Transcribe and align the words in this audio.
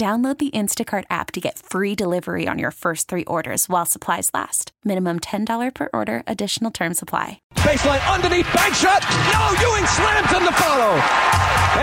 Download 0.00 0.38
the 0.38 0.50
Instacart 0.52 1.04
app 1.10 1.30
to 1.32 1.40
get 1.42 1.58
free 1.58 1.94
delivery 1.94 2.48
on 2.48 2.58
your 2.58 2.70
first 2.70 3.06
three 3.06 3.26
orders 3.26 3.68
while 3.68 3.84
supplies 3.84 4.30
last. 4.32 4.72
Minimum 4.82 5.20
$10 5.20 5.74
per 5.74 5.90
order, 5.92 6.22
additional 6.26 6.70
term 6.70 6.94
supply. 6.94 7.42
Baseline 7.56 8.00
underneath, 8.10 8.50
bank 8.54 8.72
shot. 8.72 9.02
No, 9.28 9.42
Ewing 9.60 9.84
slams 9.84 10.32
in 10.32 10.44
the 10.46 10.52
follow. 10.52 10.96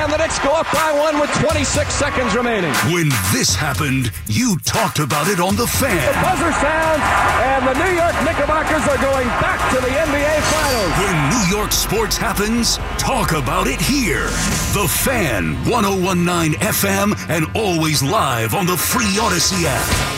And 0.02 0.12
the 0.12 0.18
Knicks 0.18 0.40
go 0.40 0.52
up 0.52 0.66
by 0.74 0.92
one 1.00 1.20
with 1.22 1.32
26 1.40 1.94
seconds 1.94 2.36
remaining. 2.36 2.74
When 2.92 3.10
this 3.32 3.56
happened, 3.56 4.12
you 4.26 4.58
talked 4.66 5.00
about 5.00 5.28
it 5.30 5.40
on 5.40 5.56
The 5.56 5.68
Fan. 5.68 5.96
The 5.96 6.22
buzzer 6.22 6.52
sounds, 6.60 7.04
and 7.46 7.68
the 7.68 7.74
New 7.86 7.94
York 7.96 8.14
Knickerbockers 8.26 8.84
are 8.90 8.98
going 8.98 9.28
back 9.40 9.62
to 9.74 9.80
the 9.80 9.88
NBA 9.88 10.42
Finals. 10.52 10.92
When 11.00 11.30
New 11.30 11.56
York 11.58 11.72
sports 11.72 12.18
happens, 12.18 12.78
talk 12.98 13.32
about 13.32 13.68
it 13.68 13.80
here. 13.80 14.26
The 14.74 14.88
Fan, 15.06 15.56
1019 15.70 16.60
FM, 16.60 17.16
and 17.30 17.46
always 17.56 18.04
live 18.10 18.56
on 18.56 18.66
the 18.66 18.78
free 18.78 19.06
Audacy 19.18 19.64
app. 19.66 20.18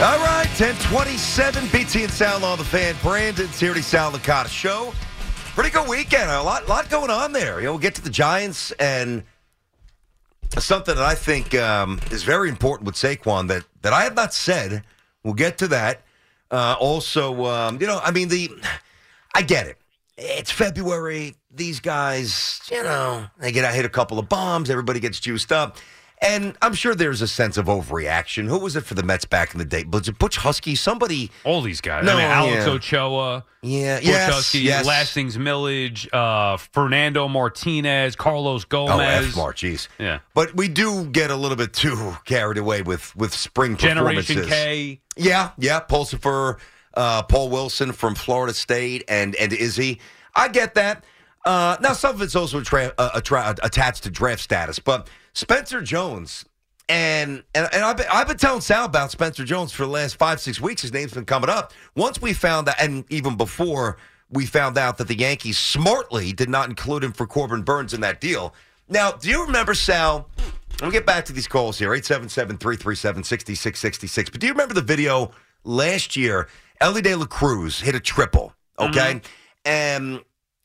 All 0.00 0.18
right, 0.18 0.46
1027, 0.58 1.68
BT 1.72 2.04
and 2.04 2.12
Sal 2.12 2.44
on 2.44 2.58
the 2.58 2.64
fan. 2.64 2.94
Brandon 3.02 3.48
Tierney, 3.48 3.82
Sal 3.82 4.12
Licata 4.12 4.48
show. 4.48 4.92
Pretty 5.54 5.70
good 5.70 5.88
weekend. 5.88 6.30
A 6.30 6.42
lot, 6.42 6.68
lot 6.68 6.88
going 6.90 7.10
on 7.10 7.32
there. 7.32 7.60
You 7.60 7.66
know, 7.66 7.72
we'll 7.72 7.80
get 7.80 7.94
to 7.96 8.02
the 8.02 8.10
Giants 8.10 8.72
and 8.72 9.22
something 10.58 10.94
that 10.94 11.04
I 11.04 11.14
think 11.14 11.54
um, 11.54 12.00
is 12.10 12.22
very 12.22 12.48
important 12.48 12.86
with 12.86 12.94
Saquon 12.94 13.48
that, 13.48 13.64
that 13.82 13.92
I 13.92 14.02
have 14.02 14.14
not 14.14 14.32
said. 14.34 14.82
We'll 15.24 15.34
get 15.34 15.58
to 15.58 15.68
that. 15.68 16.02
Uh, 16.50 16.76
also, 16.78 17.46
um, 17.46 17.80
you 17.80 17.86
know, 17.86 18.00
I 18.02 18.10
mean, 18.10 18.28
the 18.28 18.50
I 19.34 19.42
get 19.42 19.66
it. 19.66 19.78
It's 20.24 20.50
February. 20.50 21.34
These 21.50 21.80
guys, 21.80 22.60
you 22.70 22.82
know, 22.82 23.26
they 23.38 23.52
get 23.52 23.64
I 23.64 23.72
hit 23.72 23.84
a 23.84 23.90
couple 23.90 24.18
of 24.18 24.28
bombs. 24.28 24.70
Everybody 24.70 25.00
gets 25.00 25.20
juiced 25.20 25.52
up. 25.52 25.76
And 26.22 26.56
I'm 26.62 26.72
sure 26.74 26.94
there's 26.94 27.20
a 27.20 27.26
sense 27.26 27.56
of 27.56 27.66
overreaction. 27.66 28.46
Who 28.46 28.60
was 28.60 28.76
it 28.76 28.82
for 28.82 28.94
the 28.94 29.02
Mets 29.02 29.24
back 29.24 29.54
in 29.54 29.58
the 29.58 29.64
day? 29.64 29.80
It 29.80 29.90
Butch 29.90 30.38
Huskey? 30.38 30.78
Somebody. 30.78 31.32
All 31.42 31.62
these 31.62 31.80
guys. 31.80 32.04
No, 32.04 32.12
I 32.12 32.16
mean, 32.16 32.24
Alex 32.24 32.64
yeah. 32.64 32.72
Ochoa, 32.72 33.44
Yeah, 33.60 33.98
Bush 33.98 34.06
yes, 34.06 34.32
Huskey, 34.32 34.62
yes. 34.62 34.86
Lastings 34.86 35.36
Milledge, 35.36 36.08
uh, 36.12 36.58
Fernando 36.58 37.26
Martinez, 37.26 38.14
Carlos 38.14 38.64
Gomez. 38.64 38.92
Oh, 39.24 39.28
F 39.28 39.36
Mar, 39.36 39.52
jeez. 39.52 39.88
Yeah. 39.98 40.20
But 40.32 40.54
we 40.54 40.68
do 40.68 41.06
get 41.06 41.32
a 41.32 41.36
little 41.36 41.56
bit 41.56 41.72
too 41.72 42.16
carried 42.24 42.58
away 42.58 42.82
with 42.82 43.16
with 43.16 43.34
spring 43.34 43.76
Generation 43.76 44.36
performances. 44.36 44.48
K. 44.48 45.00
Yeah, 45.16 45.50
yeah. 45.58 45.80
Pulsipher, 45.80 46.58
uh, 46.94 47.22
Paul 47.22 47.48
Wilson 47.50 47.92
from 47.92 48.14
Florida 48.14 48.54
State, 48.54 49.04
and 49.08 49.34
and 49.36 49.52
Izzy. 49.52 50.00
I 50.34 50.48
get 50.48 50.74
that. 50.74 51.04
Uh, 51.44 51.76
now 51.80 51.92
some 51.92 52.14
of 52.14 52.22
it's 52.22 52.36
also 52.36 52.60
tra- 52.60 52.94
uh, 52.98 53.10
attra- 53.14 53.56
attached 53.62 54.04
to 54.04 54.10
draft 54.10 54.42
status, 54.42 54.78
but 54.78 55.08
Spencer 55.32 55.80
Jones. 55.82 56.44
And 56.88 57.42
and, 57.54 57.68
and 57.72 57.84
I've, 57.84 57.96
been, 57.96 58.06
I've 58.12 58.26
been 58.26 58.36
telling 58.36 58.60
Sal 58.60 58.84
about 58.84 59.10
Spencer 59.10 59.44
Jones 59.44 59.72
for 59.72 59.84
the 59.84 59.90
last 59.90 60.16
five 60.16 60.40
six 60.40 60.60
weeks. 60.60 60.82
His 60.82 60.92
name's 60.92 61.14
been 61.14 61.24
coming 61.24 61.48
up. 61.48 61.72
Once 61.94 62.20
we 62.20 62.32
found 62.32 62.68
out, 62.68 62.74
and 62.80 63.04
even 63.08 63.36
before 63.36 63.96
we 64.30 64.46
found 64.46 64.76
out 64.76 64.98
that 64.98 65.08
the 65.08 65.16
Yankees 65.16 65.58
smartly 65.58 66.32
did 66.32 66.48
not 66.48 66.68
include 66.68 67.04
him 67.04 67.12
for 67.12 67.26
Corbin 67.26 67.62
Burnes 67.62 67.94
in 67.94 68.00
that 68.00 68.20
deal. 68.20 68.54
Now, 68.88 69.12
do 69.12 69.28
you 69.28 69.44
remember 69.46 69.74
Sal? 69.74 70.28
Me 70.82 70.90
get 70.90 71.06
back 71.06 71.24
to 71.26 71.32
these 71.32 71.46
calls 71.46 71.78
here 71.78 71.94
877 71.94 72.58
337 72.58 73.22
6666. 73.22 74.30
But 74.30 74.40
do 74.40 74.46
you 74.46 74.52
remember 74.52 74.74
the 74.74 74.80
video 74.80 75.30
last 75.64 76.16
year? 76.16 76.48
Elly 76.82 77.02
De 77.02 77.14
La 77.14 77.26
Cruz 77.26 77.80
hit 77.80 77.94
a 77.94 78.00
triple, 78.00 78.52
okay? 78.78 79.14
Mm-hmm. 79.14 79.26
And 79.64 80.20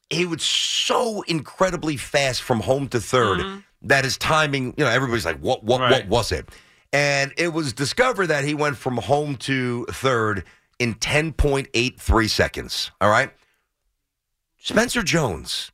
he 0.09 0.25
was 0.25 0.41
so 0.41 1.21
incredibly 1.23 1.97
fast 1.97 2.41
from 2.41 2.59
home 2.59 2.87
to 2.89 2.97
3rd 2.97 3.39
mm-hmm. 3.39 3.59
that 3.83 4.03
his 4.03 4.17
timing, 4.17 4.73
you 4.77 4.83
know, 4.83 4.89
everybody's 4.89 5.25
like, 5.25 5.39
what, 5.39 5.63
what, 5.63 5.81
what 5.81 6.07
was 6.07 6.31
it? 6.31 6.49
And 6.91 7.33
it 7.37 7.49
was 7.49 7.73
discovered 7.73 8.27
that 8.27 8.43
he 8.43 8.53
went 8.53 8.77
from 8.77 8.97
home 8.97 9.35
to 9.37 9.85
third 9.91 10.43
in 10.79 10.95
10.83 10.95 12.29
seconds. 12.29 12.91
All 12.99 13.09
right. 13.09 13.31
Spencer 14.57 15.03
Jones. 15.03 15.71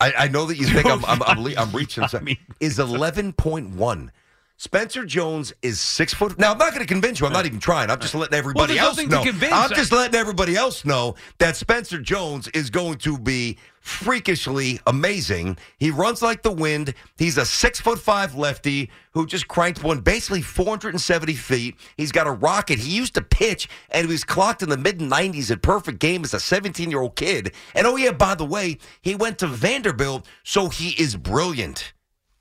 I, 0.00 0.12
I 0.18 0.28
know 0.28 0.46
that 0.46 0.56
you 0.56 0.66
think 0.66 0.86
I'm, 0.86 1.04
I'm, 1.04 1.22
I'm, 1.22 1.58
I'm 1.58 1.72
reaching. 1.72 2.04
I 2.12 2.20
mean- 2.20 2.38
is 2.60 2.78
11.1. 2.78 4.10
Spencer 4.58 5.04
Jones 5.04 5.52
is 5.60 5.80
six 5.80 6.14
foot. 6.14 6.38
Now 6.38 6.52
I'm 6.52 6.58
not 6.58 6.70
going 6.70 6.80
to 6.80 6.86
convince 6.86 7.20
you. 7.20 7.26
I'm 7.26 7.32
not 7.32 7.44
even 7.44 7.60
trying. 7.60 7.90
I'm 7.90 8.00
just 8.00 8.14
letting 8.14 8.38
everybody 8.38 8.74
there's 8.74 8.98
else 8.98 9.06
know. 9.06 9.22
I'm 9.52 9.70
just 9.70 9.92
letting 9.92 10.14
everybody 10.18 10.56
else 10.56 10.84
know 10.84 11.14
that 11.38 11.56
Spencer 11.56 12.00
Jones 12.00 12.48
is 12.48 12.70
going 12.70 12.96
to 12.98 13.18
be 13.18 13.58
freakishly 13.80 14.80
amazing. 14.86 15.58
He 15.78 15.90
runs 15.90 16.22
like 16.22 16.42
the 16.42 16.50
wind. 16.50 16.94
He's 17.18 17.36
a 17.36 17.44
six 17.44 17.80
foot 17.80 17.98
five 17.98 18.34
lefty 18.34 18.90
who 19.12 19.26
just 19.26 19.46
cranked 19.46 19.84
one 19.84 20.00
basically 20.00 20.40
470 20.40 21.34
feet. 21.34 21.76
He's 21.98 22.10
got 22.10 22.26
a 22.26 22.32
rocket. 22.32 22.78
He 22.78 22.96
used 22.96 23.14
to 23.14 23.22
pitch 23.22 23.68
and 23.90 24.06
he 24.06 24.12
was 24.12 24.24
clocked 24.24 24.62
in 24.62 24.70
the 24.70 24.78
mid 24.78 25.00
90s 25.00 25.50
at 25.50 25.60
perfect 25.60 25.98
game 25.98 26.24
as 26.24 26.32
a 26.32 26.40
17 26.40 26.90
year 26.90 27.02
old 27.02 27.14
kid. 27.14 27.52
And 27.74 27.86
oh 27.86 27.96
yeah, 27.96 28.12
by 28.12 28.34
the 28.34 28.46
way, 28.46 28.78
he 29.02 29.14
went 29.14 29.38
to 29.40 29.46
Vanderbilt, 29.46 30.26
so 30.44 30.70
he 30.70 31.00
is 31.00 31.14
brilliant. 31.14 31.92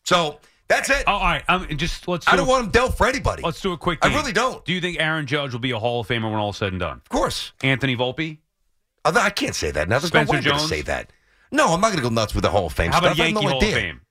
So 0.04 0.40
that's 0.68 0.90
it. 0.90 1.04
Oh, 1.08 1.14
all 1.14 1.22
right. 1.22 1.44
Um, 1.48 1.68
just 1.78 2.08
let's. 2.08 2.26
Do 2.26 2.32
I 2.32 2.36
don't 2.36 2.48
a, 2.48 2.50
want 2.50 2.66
him 2.66 2.72
dealt 2.72 2.98
for 2.98 3.08
anybody. 3.08 3.44
Let's 3.44 3.62
do 3.62 3.74
a 3.74 3.78
quick. 3.78 4.00
I 4.02 4.14
really 4.14 4.34
don't. 4.34 4.64
Do 4.66 4.74
you 4.74 4.82
think 4.82 5.00
Aaron 5.00 5.26
Judge 5.26 5.52
will 5.54 5.60
be 5.60 5.72
a 5.72 5.80
Hall 5.80 6.02
of 6.02 6.08
Famer 6.08 6.24
when 6.24 6.34
all 6.36 6.50
is 6.50 6.58
said 6.58 6.74
and 6.74 6.80
done? 6.80 6.98
Of 6.98 7.10
course. 7.10 7.54
Anthony 7.64 7.96
Volpe. 7.96 8.40
I 9.06 9.30
can't 9.30 9.54
say 9.54 9.72
that. 9.72 9.88
Now 9.88 10.00
there's 10.00 10.08
Spencer 10.08 10.34
no 10.34 10.40
way 10.40 10.40
I'm 10.40 10.44
going 10.44 10.60
to 10.60 10.68
say 10.68 10.82
that. 10.84 11.12
No, 11.52 11.74
I'm 11.74 11.80
not 11.82 11.88
going 11.88 11.98
to 11.98 12.04
go 12.04 12.10
nuts 12.10 12.34
with 12.34 12.44
the 12.44 12.50
Hall 12.50 12.66
of 12.66 12.74
Fame 12.74 12.92
How 12.92 12.98
stuff. 12.98 13.14
about 13.14 13.18
Yankee 13.18 13.46
no 13.46 13.50
Hall 13.52 13.58
idea. 13.58 13.76
of 13.76 13.82
Fame? 13.82 14.02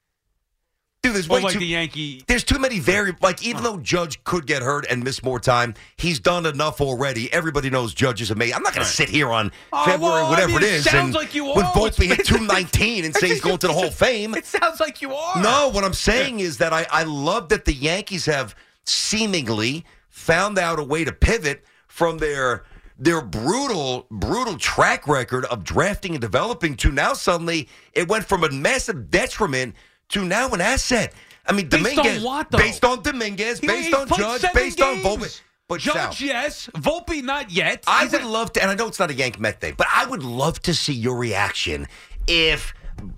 There's 1.14 1.28
Or 1.28 1.36
way 1.36 1.42
like 1.42 1.52
too. 1.54 1.58
the 1.60 1.66
Yankee. 1.66 2.22
there's 2.26 2.44
too 2.44 2.58
many 2.58 2.78
very 2.80 3.14
like 3.22 3.42
even 3.44 3.62
though 3.62 3.78
Judge 3.78 4.22
could 4.25 4.47
get 4.47 4.62
hurt 4.62 4.84
and 4.91 5.02
miss 5.02 5.22
more 5.22 5.41
time, 5.41 5.75
he's 5.97 6.20
done 6.20 6.44
enough 6.47 6.80
already. 6.80 7.32
Everybody 7.32 7.70
knows 7.70 7.94
Judge 7.94 8.20
is 8.20 8.30
amazing. 8.30 8.54
I'm 8.56 8.62
not 8.62 8.75
going 8.75 8.84
to 8.86 8.92
sit 8.92 9.08
here 9.08 9.30
on 9.30 9.50
Oh, 9.72 9.84
February 9.84 10.00
well, 10.22 10.26
I 10.26 10.30
whatever 10.30 10.48
mean, 10.48 10.58
it 10.58 10.62
it 10.64 10.72
is 10.74 10.84
sounds 10.84 11.06
and 11.06 11.14
like 11.14 11.34
you 11.34 11.44
with 11.47 11.64
are. 11.64 11.72
Volpe 11.72 12.04
hit 12.06 12.26
219 12.26 13.04
and 13.06 13.14
say 13.14 13.28
he's 13.28 13.41
going 13.41 13.59
to 13.59 13.66
the 13.68 13.72
Hall 13.72 13.86
of 13.86 13.94
Fame. 13.94 14.34
It 14.34 14.47
sounds 14.47 14.80
like 14.80 15.00
you 15.00 15.15
are. 15.15 15.42
No, 15.42 15.71
what 15.72 15.84
I'm 15.84 15.94
saying 15.94 16.41
is 16.41 16.59
that 16.59 16.72
I, 16.72 16.86
I 16.91 17.04
love 17.04 17.48
that 17.48 17.65
the 17.65 17.72
Yankees 17.72 18.27
have 18.27 18.54
seemingly 18.84 19.84
found 20.09 20.59
out 20.59 20.78
a 20.78 20.83
way 20.83 21.04
to 21.04 21.12
pivot 21.12 21.65
from 21.86 22.18
their 22.18 22.65
their 22.97 23.21
brutal, 23.21 24.06
brutal 24.10 24.56
track 24.56 25.09
record 25.09 25.44
of 25.47 25.65
drafting 25.65 26.12
and 26.12 26.21
developing 26.21 26.77
to 26.77 26.92
now 26.92 27.12
suddenly 27.12 27.68
it 27.92 28.06
went 28.09 28.24
from 28.24 28.44
a 28.44 28.50
massive 28.50 29.10
detriment 29.10 29.74
to 30.10 30.24
now 30.24 30.51
an 30.51 30.60
asset. 30.60 31.12
I 31.47 31.53
mean, 31.53 31.68
Based 31.68 31.84
on 31.86 31.95
Dominguez, 31.97 32.22
what, 32.24 32.51
though? 32.51 32.59
based 32.59 32.84
on 32.84 33.03
Dominguez, 33.03 33.59
He- 33.60 33.66
based 33.66 33.95
on 33.95 34.09
Judge, 34.09 34.45
based 34.54 34.80
on. 34.80 34.97
Volpe. 34.98 35.41
But 35.68 35.80
Judge, 35.80 36.18
Sal, 36.18 36.27
yes. 36.27 36.68
Volpe, 36.77 37.22
not 37.22 37.51
yet. 37.51 37.84
I 37.86 38.03
He's 38.04 38.12
would 38.12 38.22
a- 38.22 38.28
love 38.28 38.53
to, 38.54 38.62
and 38.62 38.71
I 38.71 38.74
know 38.74 38.86
it's 38.86 38.98
not 38.98 39.10
a 39.10 39.15
Yank 39.15 39.41
Met 39.41 39.60
day, 39.60 39.72
but 39.77 39.86
I 39.95 40.04
would 40.06 40.22
love 40.22 40.60
to 40.62 40.74
see 40.74 40.92
your 40.92 41.16
reaction 41.16 41.86
if 42.27 42.74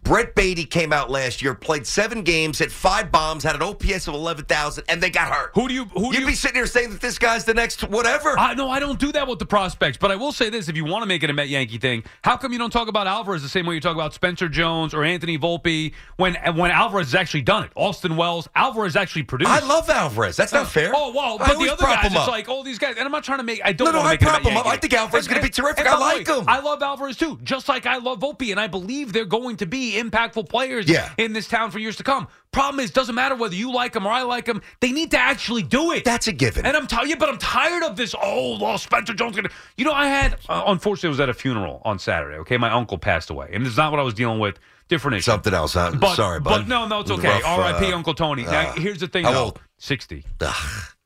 Brett 0.07 0.37
Baty 0.37 0.65
came 0.65 0.93
out 0.93 1.11
last 1.11 1.43
year, 1.43 1.53
played 1.53 1.85
seven 1.85 2.23
games, 2.23 2.61
hit 2.61 2.71
five 2.71 3.11
bombs, 3.11 3.43
had 3.43 3.57
an 3.57 3.63
OPS 3.63 4.07
of 4.07 4.15
11,000, 4.15 4.85
and 4.89 5.03
they 5.03 5.11
got 5.11 5.33
hurt. 5.33 5.51
Who 5.55 5.67
do 5.67 5.75
you? 5.75 5.87
Who 5.87 6.13
You'd 6.13 6.21
you? 6.21 6.27
be 6.27 6.35
sitting 6.35 6.55
here 6.55 6.67
saying 6.67 6.91
that 6.91 7.01
this 7.01 7.19
guy's 7.19 7.45
the 7.45 7.55
next 7.55 7.83
whatever. 7.89 8.39
I, 8.39 8.55
no, 8.55 8.71
I 8.71 8.79
don't 8.79 9.01
do 9.01 9.11
that 9.13 9.27
with 9.27 9.41
the 9.41 9.47
prospects. 9.47 9.99
But 9.99 10.13
I 10.13 10.17
will 10.17 10.31
say 10.31 10.49
this: 10.49 10.69
if 10.69 10.77
you 10.77 10.85
want 10.85 11.03
to 11.03 11.07
make 11.07 11.25
it 11.25 11.31
a 11.31 11.33
Met 11.33 11.49
Yankee 11.49 11.79
thing, 11.79 12.05
how 12.23 12.37
come 12.37 12.53
you 12.53 12.59
don't 12.59 12.71
talk 12.71 12.87
about 12.87 13.09
Alvarez 13.09 13.43
the 13.43 13.49
same 13.49 13.67
way 13.67 13.75
you 13.75 13.81
talk 13.81 13.97
about 13.97 14.15
Spencer 14.15 14.49
Jones 14.49 14.95
or 14.95 15.03
Anthony 15.03 15.39
Volpe 15.39 15.93
when 16.17 16.37
when 16.55 16.71
Alvarez 16.71 17.09
has 17.09 17.15
actually 17.17 17.43
done 17.43 17.65
it? 17.65 17.73
Austin 17.75 18.17
Wells, 18.17 18.49
Alvarez 18.55 18.95
actually 18.95 19.25
produced. 19.25 19.51
I 19.51 19.67
love 19.67 19.91
Alvarez. 19.91 20.37
That's 20.37 20.53
not 20.53 20.63
oh. 20.63 20.67
fair. 20.67 20.93
Oh 20.95 21.13
well, 21.13 21.39
but 21.39 21.59
the 21.59 21.73
other 21.73 21.83
guys, 21.83 22.13
it's 22.13 22.29
like 22.29 22.49
all 22.49 22.63
these 22.63 22.79
guys, 22.79 22.95
and 22.97 23.05
I'm 23.05 23.13
not 23.13 23.25
trying 23.25 23.39
to 23.39 23.45
make. 23.45 23.61
I 23.65 23.73
don't 23.73 23.93
No, 23.93 24.03
no, 24.03 24.07
I 24.07 24.17
prop 24.17 24.43
him 24.43 24.57
up. 24.57 24.67
I 24.67 24.77
think 24.77 24.95
Alvarez 24.95 25.25
is 25.25 25.29
gonna 25.29 25.43
be 25.43 25.51
terrific. 25.51 25.85
I 25.85 25.99
like 25.99 26.29
way, 26.29 26.39
him. 26.39 26.45
I 26.47 26.61
love 26.61 26.81
Alvarez 26.81 27.17
too, 27.17 27.41
just 27.43 27.69
like 27.69 27.87
I 27.87 27.97
love 27.97 28.21
Volpe, 28.21 28.53
and 28.53 28.61
I 28.61 28.69
believe 28.69 29.13
they're 29.13 29.25
going 29.25 29.57
to 29.57 29.66
be 29.67 29.93
impactful 30.01 30.49
players 30.49 30.89
Yeah. 30.89 31.11
in 31.19 31.33
this 31.33 31.49
town 31.49 31.71
for 31.71 31.79
years 31.79 31.97
to 31.97 32.03
come. 32.03 32.29
Problem 32.53 32.81
is, 32.81 32.91
doesn't 32.91 33.15
matter 33.15 33.35
whether 33.35 33.55
you 33.55 33.73
like 33.73 33.93
them 33.93 34.07
or 34.07 34.11
I 34.13 34.23
like 34.23 34.47
them. 34.47 34.63
They 34.81 34.93
need 34.93 35.11
to 35.11 35.19
actually 35.19 35.63
do 35.63 35.93
it. 35.93 36.05
That's 36.05 36.27
a 36.27 36.33
given. 36.33 36.65
And 36.65 36.77
I'm 36.77 36.87
tired, 36.87 37.09
yeah, 37.09 37.17
but 37.19 37.29
I'm 37.29 37.39
tired 37.39 37.83
of 37.83 37.97
this. 37.97 38.15
Oh, 38.21 38.59
well, 38.61 38.79
Spencer 38.79 39.13
Jones. 39.15 39.37
Gonna, 39.37 39.51
you 39.77 39.85
know, 39.85 39.93
I 39.93 40.07
had 40.07 40.37
uh, 40.49 40.63
unfortunately 40.67 41.09
I 41.09 41.11
was 41.11 41.21
at 41.21 41.29
a 41.29 41.35
funeral 41.35 41.83
on 41.85 41.99
Saturday. 41.99 42.37
Okay, 42.39 42.57
my 42.57 42.71
uncle 42.71 42.97
passed 42.99 43.29
away, 43.31 43.51
and 43.53 43.67
it's 43.67 43.77
not 43.77 43.91
what 43.91 44.01
I 44.01 44.05
was 44.05 44.15
dealing 44.15 44.39
with. 44.39 44.59
Different 44.89 45.17
issue. 45.17 45.23
Something 45.33 45.53
else. 45.53 45.75
Huh? 45.75 45.93
But, 45.99 46.15
Sorry, 46.15 46.39
bud. 46.41 46.61
but 46.61 46.69
no, 46.69 46.87
no, 46.87 47.01
it's 47.01 47.11
okay. 47.11 47.27
Rough, 47.29 47.45
R.I.P. 47.45 47.93
uh, 47.93 47.97
Uncle 47.97 48.15
Tony. 48.15 48.45
now, 48.45 48.71
here's 48.73 48.99
the 49.01 49.09
thing, 49.09 49.25
how 49.25 49.33
though. 49.33 49.45
old? 49.47 49.61
Sixty. 49.79 50.25
Ugh, 50.41 50.55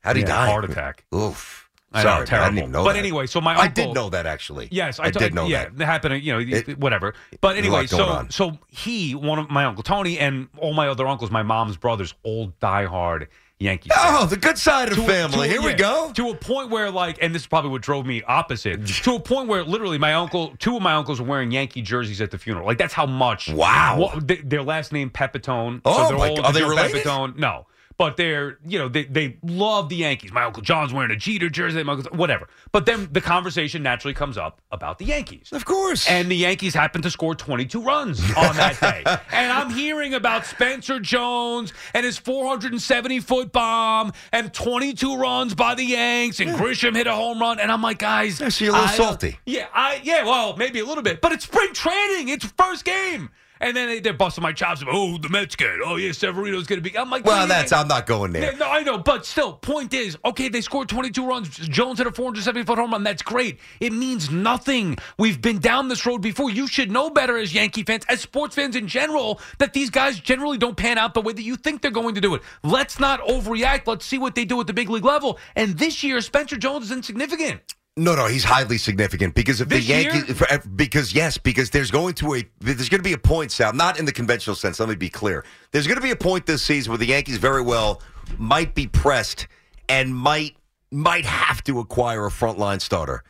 how'd 0.01 0.15
he 0.17 0.21
Yeah, 0.21 0.27
die? 0.27 0.45
Heart 0.47 0.65
attack. 0.65 1.03
Oof. 1.13 1.67
I 1.93 2.03
know, 2.03 2.23
terrible. 2.25 2.35
I 2.35 2.45
didn't 2.49 2.57
even 2.59 2.71
know 2.71 2.83
But 2.85 2.93
that. 2.93 2.99
anyway, 2.99 3.27
so 3.27 3.41
my 3.41 3.51
uncle, 3.51 3.65
I 3.65 3.67
did 3.67 3.93
know 3.93 4.09
that 4.11 4.25
actually. 4.25 4.69
Yes, 4.71 4.99
I 4.99 5.11
did 5.11 5.33
know 5.33 5.47
yeah, 5.47 5.65
that. 5.69 5.81
it 5.81 5.85
happened. 5.85 6.23
You 6.23 6.33
know, 6.33 6.39
It- 6.39 6.77
whatever. 6.79 7.13
But 7.41 7.53
There's 7.55 7.67
a 7.67 7.69
lot 7.69 7.77
anyway, 7.79 7.87
so 7.87 8.05
on. 8.05 8.29
so 8.31 8.57
he, 8.69 9.13
one 9.13 9.39
of 9.39 9.49
my 9.49 9.65
uncle 9.65 9.83
Tony, 9.83 10.17
and 10.17 10.47
all 10.57 10.73
my 10.73 10.87
other 10.87 11.05
uncles, 11.07 11.31
my 11.31 11.43
mom's 11.43 11.75
brothers, 11.77 12.13
all 12.23 12.53
diehard 12.61 13.27
Yankees. 13.59 13.91
Oh, 13.95 14.25
the 14.25 14.37
good 14.37 14.57
side 14.57 14.89
of 14.89 14.95
the 14.95 15.01
To- 15.03 15.07
family. 15.07 15.47
to- 15.47 15.53
Here 15.53 15.61
we 15.61 15.73
go. 15.73 16.11
To 16.15 16.29
a 16.29 16.35
point 16.35 16.69
where, 16.71 16.89
like, 16.89 17.17
and 17.21 17.35
this 17.35 17.43
is 17.43 17.47
probably 17.47 17.69
what 17.69 17.81
drove 17.83 18.05
me 18.07 18.23
opposite. 18.23 18.87
to 19.03 19.15
a 19.15 19.19
point 19.19 19.47
where, 19.49 19.63
literally, 19.63 19.97
my 19.99 20.13
uncle, 20.13 20.53
two 20.57 20.77
of 20.77 20.81
my 20.81 20.93
uncles 20.93 21.19
were 21.21 21.27
wearing 21.27 21.51
Yankee 21.51 21.81
jerseys 21.83 22.21
at 22.21 22.31
the 22.31 22.37
funeral. 22.39 22.65
Like, 22.65 22.77
that's 22.79 22.93
how 22.93 23.05
much. 23.05 23.49
Wow. 23.49 23.97
What, 23.99 24.27
th- 24.27 24.41
their 24.45 24.63
last 24.63 24.91
name 24.93 25.09
Pepitone. 25.11 25.81
Oh, 25.85 26.03
so 26.03 26.07
they're 26.09 26.17
my 26.17 26.29
all. 26.29 26.45
Are 26.45 26.53
they 26.53 26.63
related? 26.63 27.03
Pepitone. 27.03 27.35
No. 27.37 27.67
But 28.01 28.17
they're, 28.17 28.57
you 28.65 28.79
know, 28.79 28.89
they, 28.89 29.03
they 29.03 29.37
love 29.43 29.89
the 29.89 29.97
Yankees. 29.97 30.31
My 30.31 30.41
Uncle 30.41 30.63
John's 30.63 30.91
wearing 30.91 31.11
a 31.11 31.15
Jeter 31.15 31.51
jersey, 31.51 31.83
my 31.83 31.93
uncle, 31.93 32.17
whatever. 32.17 32.47
But 32.71 32.87
then 32.87 33.07
the 33.11 33.21
conversation 33.21 33.83
naturally 33.83 34.15
comes 34.15 34.39
up 34.39 34.59
about 34.71 34.97
the 34.97 35.05
Yankees. 35.05 35.49
Of 35.51 35.65
course. 35.65 36.09
And 36.09 36.31
the 36.31 36.35
Yankees 36.35 36.73
happened 36.73 37.03
to 37.03 37.11
score 37.11 37.35
22 37.35 37.79
runs 37.79 38.19
on 38.35 38.55
that 38.55 38.79
day. 38.81 39.03
and 39.31 39.51
I'm 39.51 39.69
hearing 39.69 40.15
about 40.15 40.47
Spencer 40.47 40.99
Jones 40.99 41.73
and 41.93 42.03
his 42.03 42.17
470 42.17 43.19
foot 43.19 43.51
bomb 43.51 44.13
and 44.31 44.51
22 44.51 45.17
runs 45.17 45.53
by 45.53 45.75
the 45.75 45.83
Yanks 45.83 46.39
and 46.39 46.49
Grisham 46.57 46.95
hit 46.95 47.05
a 47.05 47.13
home 47.13 47.39
run. 47.39 47.59
And 47.59 47.71
I'm 47.71 47.83
like, 47.83 47.99
guys. 47.99 48.41
Yeah, 48.41 48.49
so 48.49 48.65
you're 48.65 48.73
a 48.73 48.79
little 48.79 48.93
I- 48.93 48.97
salty. 48.97 49.37
Yeah, 49.45 49.67
I 49.75 50.01
yeah, 50.03 50.23
well, 50.23 50.57
maybe 50.57 50.79
a 50.79 50.85
little 50.85 51.03
bit. 51.03 51.21
But 51.21 51.33
it's 51.33 51.43
spring 51.43 51.71
training. 51.73 52.29
It's 52.29 52.45
first 52.45 52.83
game. 52.83 53.29
And 53.61 53.77
then 53.77 53.87
they, 53.87 53.99
they're 53.99 54.13
busting 54.13 54.41
my 54.41 54.53
chops. 54.53 54.83
Oh, 54.87 55.19
the 55.19 55.29
Mets 55.29 55.55
good. 55.55 55.81
Oh, 55.85 55.95
yeah, 55.95 56.11
Severino's 56.11 56.65
going 56.65 56.81
to 56.81 56.89
be. 56.89 56.97
I'm 56.97 57.11
like, 57.11 57.23
well, 57.23 57.37
what 57.37 57.47
do 57.47 57.53
you 57.53 57.59
that's? 57.59 57.71
I'm 57.71 57.87
not 57.87 58.07
going 58.07 58.33
there. 58.33 58.55
No, 58.57 58.67
I 58.69 58.81
know, 58.81 58.97
but 58.97 59.25
still, 59.25 59.53
point 59.53 59.93
is, 59.93 60.17
okay, 60.25 60.49
they 60.49 60.61
scored 60.61 60.89
22 60.89 61.27
runs. 61.27 61.49
Jones 61.49 61.99
hit 61.99 62.07
a 62.07 62.11
470 62.11 62.65
foot 62.65 62.79
home 62.79 62.91
run. 62.91 63.03
That's 63.03 63.21
great. 63.21 63.59
It 63.79 63.93
means 63.93 64.31
nothing. 64.31 64.97
We've 65.19 65.39
been 65.39 65.59
down 65.59 65.87
this 65.87 66.05
road 66.05 66.23
before. 66.23 66.49
You 66.49 66.67
should 66.67 66.89
know 66.89 67.11
better 67.11 67.37
as 67.37 67.53
Yankee 67.53 67.83
fans, 67.83 68.03
as 68.09 68.21
sports 68.21 68.55
fans 68.55 68.75
in 68.75 68.87
general, 68.87 69.39
that 69.59 69.73
these 69.73 69.91
guys 69.91 70.19
generally 70.19 70.57
don't 70.57 70.75
pan 70.75 70.97
out 70.97 71.13
the 71.13 71.21
way 71.21 71.33
that 71.33 71.43
you 71.43 71.55
think 71.55 71.83
they're 71.83 71.91
going 71.91 72.15
to 72.15 72.21
do 72.21 72.33
it. 72.33 72.41
Let's 72.63 72.99
not 72.99 73.21
overreact. 73.21 73.85
Let's 73.85 74.05
see 74.05 74.17
what 74.17 74.33
they 74.33 74.45
do 74.45 74.59
at 74.59 74.67
the 74.67 74.73
big 74.73 74.89
league 74.89 75.05
level. 75.05 75.37
And 75.55 75.77
this 75.77 76.03
year, 76.03 76.19
Spencer 76.21 76.57
Jones 76.57 76.85
is 76.85 76.91
insignificant. 76.91 77.61
No, 77.97 78.15
no, 78.15 78.27
he's 78.27 78.45
highly 78.45 78.77
significant 78.77 79.35
because 79.35 79.59
if 79.59 79.67
This 79.67 79.85
the? 79.85 79.93
Yankees, 79.93 80.37
for- 80.37 80.67
because 80.75 81.13
yes, 81.13 81.37
because 81.37 81.69
there's 81.71 81.91
going 81.91 82.13
to 82.15 82.35
a 82.35 82.43
there's 82.59 82.87
going 82.87 82.99
to 82.99 83.07
be 83.07 83.13
a 83.13 83.17
point, 83.17 83.51
Sal, 83.51 83.73
not 83.73 83.99
in 83.99 84.05
the 84.05 84.13
conventional 84.13 84.55
sense. 84.55 84.79
Let 84.79 84.87
me 84.87 84.95
be 84.95 85.09
clear. 85.09 85.43
There's 85.71 85.87
going 85.87 85.97
to 85.97 86.01
be 86.01 86.11
a 86.11 86.15
point 86.15 86.45
this 86.45 86.61
season 86.61 86.91
where 86.91 86.97
the 86.97 87.07
Yankees 87.07 87.37
very 87.37 87.61
well 87.61 88.01
might 88.37 88.75
be 88.75 88.87
pressed 88.87 89.47
and 89.89 90.15
might 90.15 90.55
might 90.91 91.25
have 91.25 91.63
to 91.65 91.79
acquire 91.79 92.25
a 92.25 92.29
frontline 92.29 92.79
starter. 92.79 93.23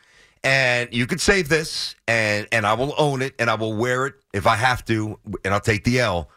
And 0.44 0.88
you 0.92 1.06
could 1.06 1.20
save 1.20 1.48
this, 1.48 1.96
and 2.06 2.46
and 2.52 2.64
I 2.64 2.74
will 2.74 2.94
own 2.98 3.20
it, 3.20 3.34
and 3.40 3.50
I 3.50 3.54
will 3.54 3.74
wear 3.74 4.06
it 4.06 4.14
if 4.32 4.46
I 4.46 4.54
have 4.54 4.84
to, 4.84 5.18
and 5.44 5.52
I'll 5.52 5.60
take 5.60 5.82
the 5.82 5.98
L. 5.98 6.30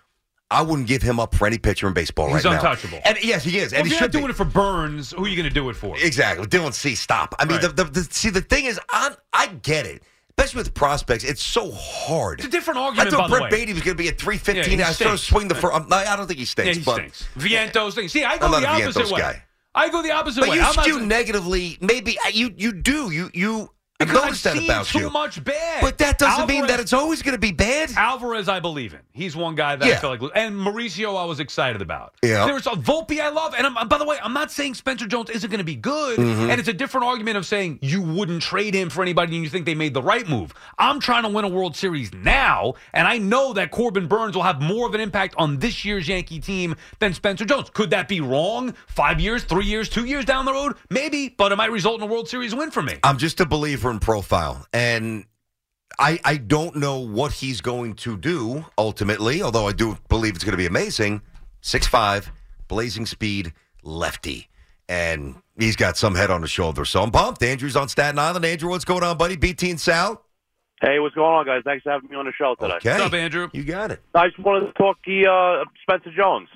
I 0.51 0.61
wouldn't 0.61 0.87
give 0.87 1.01
him 1.01 1.19
up 1.19 1.33
for 1.33 1.47
any 1.47 1.57
pitcher 1.57 1.87
in 1.87 1.93
baseball 1.93 2.27
He's 2.27 2.45
right 2.45 2.51
now. 2.51 2.51
He's 2.51 2.59
untouchable. 2.83 2.99
And 3.03 3.17
yes, 3.23 3.43
he 3.43 3.57
is, 3.57 3.71
Well, 3.71 3.79
and 3.79 3.87
if 3.87 3.93
you're 3.93 4.01
not 4.01 4.11
doing 4.11 4.25
be. 4.25 4.29
it 4.31 4.35
for 4.35 4.45
Burnes, 4.45 5.11
who 5.11 5.25
are 5.25 5.27
you 5.27 5.35
going 5.35 5.47
to 5.49 5.53
do 5.53 5.69
it 5.69 5.75
for? 5.75 5.95
Exactly. 5.97 6.45
Dylan 6.45 6.73
Cease 6.73 6.99
Stop. 6.99 7.33
I 7.39 7.45
mean, 7.45 7.57
Right. 7.57 7.75
the, 7.75 7.83
the, 7.85 7.91
the, 7.91 8.03
see, 8.11 8.29
the 8.29 8.41
thing 8.41 8.65
is, 8.65 8.79
i 8.91 9.15
I 9.33 9.47
get 9.47 9.85
it. 9.85 10.03
Especially 10.37 10.59
with 10.59 10.73
prospects, 10.73 11.23
it's 11.23 11.41
so 11.41 11.71
hard. 11.71 12.39
It's 12.39 12.47
a 12.47 12.51
different 12.51 12.77
argument. 12.77 13.07
I 13.07 13.11
thought 13.11 13.29
by 13.29 13.35
the 13.37 13.39
Brett. 13.43 13.51
Baty 13.51 13.71
was 13.73 13.81
going 13.83 13.95
to 13.97 14.03
be 14.03 14.09
at 14.09 14.15
Yeah, 14.15 14.25
315. 14.25 14.77
he 14.79 14.83
I 14.83 14.91
started 14.91 15.17
stinks. 15.17 15.21
swing 15.23 15.47
the 15.47 15.55
first. 15.55 15.73
I 15.93 16.15
don't 16.17 16.27
think 16.27 16.39
he 16.39 16.45
stinks. 16.45 16.67
Yeah, 16.67 16.73
he 16.73 16.83
but, 16.83 16.95
stinks. 16.95 17.27
Vientos 17.37 17.93
things. 17.95 18.11
See, 18.11 18.23
I 18.25 18.37
go 18.37 18.49
not 18.49 18.59
the 18.59 18.67
a 18.67 18.69
opposite 18.69 19.05
Vientos 19.05 19.11
way. 19.13 19.19
guy. 19.21 19.43
I 19.73 19.89
go 19.89 20.01
the 20.03 20.11
opposite 20.11 20.41
But 20.41 20.49
way. 20.49 20.55
you 20.57 20.61
I'm 20.61 20.75
not 20.75 20.83
skew 20.83 20.95
saying- 20.97 21.07
negatively. 21.07 21.77
Maybe 21.81 22.17
you 22.33 22.53
you 22.57 22.73
do. 22.73 23.11
You 23.11 23.31
you 23.33 23.69
I've 23.97 24.11
noticed 24.11 24.45
I've 24.45 24.55
that 24.55 24.59
seen 24.59 24.69
about 24.69 24.85
too 24.87 24.99
you. 24.99 25.09
much 25.09 25.41
bad. 25.41 25.81
But 25.81 25.97
that 25.99 26.19
doesn't 26.19 26.47
mean 26.47 26.67
that 26.67 26.81
it's 26.81 26.91
always 26.91 27.21
going 27.21 27.33
to 27.35 27.39
be 27.39 27.53
bad. 27.53 27.91
Alvarez, 27.95 28.49
I 28.49 28.59
believe 28.59 28.93
in. 28.93 28.99
He's 29.13 29.37
one 29.37 29.55
guy 29.55 29.77
that 29.77 29.87
Yeah. 29.87 29.93
I 29.95 29.97
feel 29.99 30.09
like, 30.09 30.21
and 30.35 30.53
Mauricio, 30.55 31.15
I 31.17 31.23
was 31.23 31.39
excited 31.39 31.81
about. 31.81 32.13
Yeah. 32.21 32.45
There's 32.45 32.67
a 32.67 32.71
Volpe 32.71 33.21
I 33.21 33.29
love, 33.29 33.53
and 33.57 33.65
I'm, 33.65 33.87
by 33.87 33.97
the 33.97 34.03
way, 34.05 34.17
I'm 34.21 34.33
not 34.33 34.51
saying 34.51 34.73
Spencer 34.73 35.07
Jones 35.07 35.29
isn't 35.29 35.49
going 35.49 35.59
to 35.59 35.63
be 35.63 35.75
good, 35.77 36.19
Mm-hmm. 36.19 36.49
and 36.49 36.59
it's 36.59 36.67
a 36.67 36.73
different 36.73 37.05
argument 37.07 37.37
of 37.37 37.45
saying 37.45 37.79
you 37.81 38.01
wouldn't 38.01 38.41
trade 38.41 38.73
him 38.73 38.89
for 38.89 39.01
anybody, 39.01 39.35
and 39.35 39.43
you 39.45 39.49
think 39.49 39.65
they 39.65 39.75
made 39.75 39.93
the 39.93 40.01
right 40.01 40.27
move. 40.27 40.53
I'm 40.77 40.99
trying 40.99 41.23
to 41.23 41.29
win 41.29 41.45
a 41.45 41.49
World 41.49 41.75
Series 41.77 42.13
now, 42.13 42.73
and 42.93 43.07
I 43.07 43.17
know 43.17 43.53
that 43.53 43.71
Corbin 43.71 44.07
Burnes 44.07 44.35
will 44.35 44.43
have 44.43 44.61
more 44.61 44.87
of 44.87 44.93
an 44.93 44.99
impact 45.01 45.35
on 45.37 45.59
this 45.59 45.85
year's 45.85 46.07
Yankee 46.07 46.39
team 46.41 46.75
than 46.99 47.13
Spencer 47.13 47.45
Jones. 47.45 47.69
Could 47.69 47.91
that 47.91 48.09
be 48.09 48.19
wrong? 48.19 48.73
Five 48.87 49.21
years, 49.21 49.45
three 49.45 49.65
years, 49.65 49.87
two 49.87 50.03
years 50.05 50.25
down 50.25 50.43
the 50.43 50.51
road, 50.53 50.75
maybe, 50.89 51.29
but 51.29 51.53
it 51.53 51.55
might 51.55 51.71
result 51.71 52.01
in 52.01 52.07
a 52.09 52.11
World 52.11 52.27
Series 52.27 52.53
win 52.53 52.71
for 52.71 52.81
me. 52.81 52.95
I'm 53.03 53.17
just 53.17 53.39
a 53.39 53.45
believer 53.45 53.84
in 53.91 53.99
profile, 53.99 54.65
and 54.73 55.25
I 55.99 56.19
I 56.23 56.37
don't 56.37 56.75
know 56.75 56.99
what 56.99 57.33
he's 57.33 57.61
going 57.61 57.95
to 57.95 58.17
do 58.17 58.65
ultimately. 58.77 59.41
Although 59.41 59.67
I 59.67 59.71
do 59.71 59.97
believe 60.09 60.35
it's 60.35 60.43
going 60.43 60.53
to 60.53 60.57
be 60.57 60.65
amazing. 60.65 61.21
Six 61.61 61.87
five, 61.87 62.31
blazing 62.67 63.05
speed, 63.05 63.53
lefty, 63.83 64.49
and 64.87 65.35
he's 65.57 65.75
got 65.75 65.97
some 65.97 66.15
head 66.15 66.29
on 66.29 66.41
his 66.41 66.51
shoulder. 66.51 66.85
So 66.85 67.01
I'm 67.01 67.11
pumped. 67.11 67.41
Andrew's 67.43 67.75
on 67.75 67.89
Staten 67.89 68.19
Island. 68.19 68.45
Andrew, 68.45 68.69
what's 68.69 68.85
going 68.85 69.03
on, 69.03 69.17
buddy? 69.17 69.35
BT 69.35 69.71
and 69.71 69.79
Sal. 69.79 70.21
Hey, 70.81 70.99
what's 70.99 71.15
going 71.15 71.33
on, 71.33 71.45
guys? 71.45 71.61
Thanks 71.63 71.83
for 71.83 71.91
having 71.91 72.09
me 72.09 72.17
on 72.17 72.25
the 72.25 72.33
show 72.33 72.53
today. 72.55 72.75
Okay, 72.75 72.91
What's 72.91 73.03
up, 73.03 73.13
Andrew? 73.13 73.49
You 73.53 73.63
got 73.63 73.91
it. 73.91 74.01
I 74.13 74.27
just 74.27 74.39
wanted 74.39 74.67
to 74.67 74.73
talk 74.73 75.01
to 75.03 75.23
uh, 75.25 75.63
Spencer 75.81 76.11
Jones. 76.15 76.49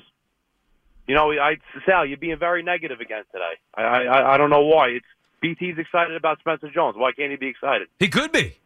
You 1.08 1.16
know, 1.16 1.32
I 1.32 1.58
Sal, 1.88 2.06
you're 2.06 2.18
being 2.18 2.38
very 2.38 2.62
negative 2.62 3.00
again 3.00 3.24
today. 3.32 3.54
I 3.76 3.82
I, 3.82 4.34
I 4.36 4.38
don't 4.38 4.52
know 4.52 4.64
why. 4.66 4.90
It's 4.90 5.06
BT's 5.42 5.78
excited 5.78 6.16
about 6.16 6.40
Spencer 6.40 6.70
Jones. 6.74 6.96
Why 6.98 7.12
can't 7.12 7.32
he 7.32 7.38
be 7.38 7.48
excited? 7.48 7.88
He 8.00 8.08
could 8.10 8.32
be. 8.32 8.58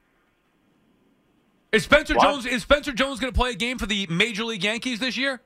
Is 1.71 1.83
Spencer 1.83 2.15
What? 2.15 2.23
Jones 2.23 2.45
is 2.45 2.61
Spencer 2.61 2.91
Jones 2.91 3.19
going 3.19 3.33
to 3.33 3.37
play 3.37 3.51
a 3.51 3.55
game 3.55 3.77
for 3.77 3.85
the 3.87 4.05
Major 4.07 4.43
League 4.43 4.63
Yankees 4.63 4.99
this 4.99 5.17
year? 5.17 5.41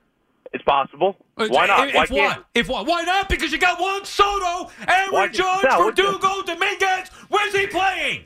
It's 0.54 0.64
possible. 0.64 1.18
Why 1.36 1.68
not? 1.68 1.88
If, 1.88 1.96
Why 1.96 2.04
if 2.04 2.10
can't? 2.10 2.38
what? 2.38 2.46
If 2.56 2.70
what? 2.70 2.86
Why 2.88 3.02
not? 3.04 3.30
Because 3.30 3.52
you 3.52 3.58
got 3.58 3.80
Juan 3.80 4.06
Soto, 4.06 4.72
Aaron 4.88 5.34
Judge, 5.34 5.64
what 5.64 5.96
Verdugo, 5.96 6.42
Dominguez. 6.44 7.10
Where's 7.30 7.54
he 7.54 7.68
playing? 7.68 8.26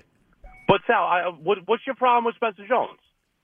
But 0.67 0.81
Sal, 0.87 1.03
I, 1.03 1.29
what, 1.29 1.57
what's 1.65 1.85
your 1.85 1.95
problem 1.95 2.25
with 2.25 2.35
Spencer 2.35 2.67
Jones? 2.67 2.99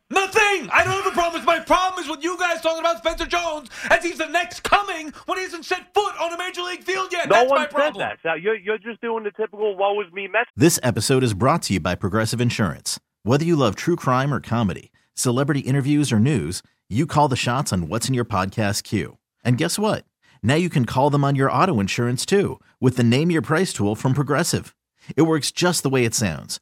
Nothing. 0.09 0.69
I 0.71 0.83
don't 0.85 1.03
have 1.03 1.07
a 1.07 1.15
problem. 1.15 1.43
My 1.43 1.59
problem 1.59 2.01
is 2.03 2.09
with 2.09 2.23
you 2.23 2.37
guys 2.37 2.61
talking 2.61 2.79
about 2.79 2.99
Spencer 2.99 3.25
Jones 3.25 3.69
as 3.89 4.03
he's 4.05 4.17
the 4.17 4.27
next 4.27 4.63
coming 4.63 5.11
when 5.25 5.37
he 5.37 5.43
hasn't 5.43 5.65
set 5.65 5.93
foot 5.93 6.13
on 6.21 6.33
a 6.33 6.37
major 6.37 6.61
league 6.61 6.83
field 6.83 7.11
yet. 7.11 7.27
No 7.27 7.35
That's 7.35 7.49
one 7.49 7.59
my 7.59 7.65
said 7.65 7.71
problem. 7.73 7.99
that. 7.99 8.19
Sal, 8.23 8.37
you're 8.37 8.55
you're 8.55 8.77
just 8.77 9.01
doing 9.01 9.25
the 9.25 9.31
typical 9.31 9.75
"woe 9.75 9.99
is 10.01 10.11
me" 10.13 10.27
Mets. 10.27 10.49
This 10.55 10.79
episode 10.81 11.23
is 11.23 11.33
brought 11.33 11.61
to 11.63 11.73
you 11.73 11.81
by 11.81 11.95
Progressive 11.95 12.39
Insurance. 12.39 12.99
Whether 13.23 13.43
you 13.43 13.57
love 13.57 13.75
true 13.75 13.97
crime 13.97 14.33
or 14.33 14.39
comedy, 14.39 14.91
celebrity 15.13 15.59
interviews 15.61 16.13
or 16.13 16.19
news, 16.19 16.63
you 16.87 17.05
call 17.05 17.27
the 17.27 17.35
shots 17.35 17.73
on 17.73 17.89
what's 17.89 18.07
in 18.07 18.13
your 18.13 18.23
podcast 18.25 18.83
queue. 18.83 19.17
And 19.43 19.57
guess 19.57 19.77
what? 19.77 20.05
Now 20.41 20.55
you 20.55 20.69
can 20.69 20.85
call 20.85 21.09
them 21.09 21.25
on 21.25 21.35
your 21.35 21.51
auto 21.51 21.81
insurance 21.81 22.25
too 22.25 22.61
with 22.79 22.95
the 22.95 23.03
Name 23.03 23.29
Your 23.29 23.41
Price 23.41 23.73
tool 23.73 23.93
from 23.95 24.13
Progressive. 24.13 24.73
It 25.17 25.23
works 25.23 25.51
just 25.51 25.83
the 25.83 25.89
way 25.89 26.05
it 26.05 26.15
sounds. 26.15 26.61